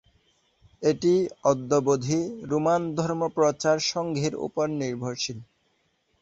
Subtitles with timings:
[0.83, 1.13] এটি
[1.43, 2.19] অদ্যাবধি
[2.51, 5.39] রোমান ধর্মপ্রচার সংঘের ওপর নির্ভরশীল।